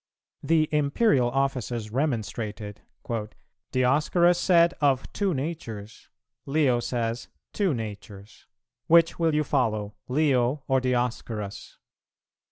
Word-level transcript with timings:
The 0.41 0.67
Imperial 0.71 1.29
officers 1.29 1.91
remonstrated, 1.91 2.81
"Dioscorus 3.71 4.39
said, 4.39 4.73
'Of 4.81 5.13
two 5.13 5.35
natures;' 5.35 6.09
Leo 6.47 6.79
says, 6.79 7.27
'Two 7.53 7.75
natures:' 7.75 8.47
which 8.87 9.19
will 9.19 9.35
you 9.35 9.43
follow, 9.43 9.93
Leo 10.07 10.63
or 10.67 10.81
Dioscorus?" 10.81 11.77